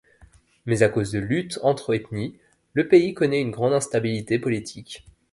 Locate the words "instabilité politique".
3.73-5.05